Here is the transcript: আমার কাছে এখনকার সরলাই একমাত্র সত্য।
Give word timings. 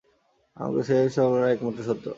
আমার 0.57 0.73
কাছে 0.77 0.91
এখনকার 0.95 1.13
সরলাই 1.15 1.51
একমাত্র 1.53 1.81
সত্য। 1.87 2.05